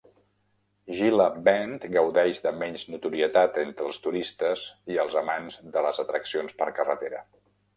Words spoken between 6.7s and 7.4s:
carretera.